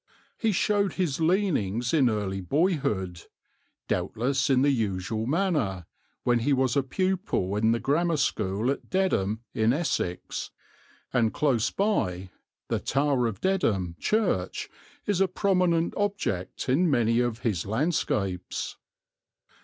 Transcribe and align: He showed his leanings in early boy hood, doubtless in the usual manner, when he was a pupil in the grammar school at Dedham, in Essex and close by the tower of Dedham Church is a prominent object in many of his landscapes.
He 0.35 0.51
showed 0.51 0.93
his 0.93 1.19
leanings 1.19 1.93
in 1.93 2.09
early 2.09 2.41
boy 2.41 2.73
hood, 2.77 3.25
doubtless 3.87 4.49
in 4.49 4.63
the 4.63 4.71
usual 4.71 5.27
manner, 5.27 5.85
when 6.23 6.39
he 6.39 6.53
was 6.53 6.75
a 6.75 6.81
pupil 6.81 7.55
in 7.55 7.71
the 7.71 7.79
grammar 7.79 8.17
school 8.17 8.71
at 8.71 8.89
Dedham, 8.89 9.41
in 9.53 9.73
Essex 9.73 10.49
and 11.13 11.31
close 11.31 11.69
by 11.69 12.31
the 12.67 12.79
tower 12.79 13.27
of 13.27 13.41
Dedham 13.41 13.95
Church 13.99 14.71
is 15.05 15.21
a 15.21 15.27
prominent 15.27 15.93
object 15.95 16.67
in 16.67 16.89
many 16.89 17.19
of 17.19 17.41
his 17.41 17.67
landscapes. 17.67 18.77